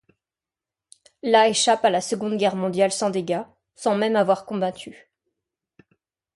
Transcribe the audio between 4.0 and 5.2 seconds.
avoir combattu.